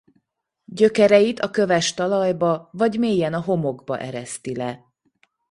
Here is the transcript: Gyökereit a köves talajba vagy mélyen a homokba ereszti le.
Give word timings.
Gyökereit 0.65 1.39
a 1.39 1.49
köves 1.51 1.93
talajba 1.93 2.69
vagy 2.71 2.99
mélyen 2.99 3.33
a 3.33 3.41
homokba 3.41 3.99
ereszti 3.99 4.55
le. 4.55 4.91